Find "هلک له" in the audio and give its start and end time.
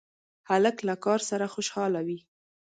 0.49-0.95